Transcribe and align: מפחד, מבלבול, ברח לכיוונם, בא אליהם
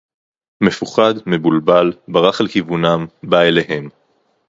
מפחד, 0.61 1.13
מבלבול, 1.25 1.93
ברח 2.11 2.41
לכיוונם, 2.41 3.05
בא 3.23 3.41
אליהם 3.41 3.89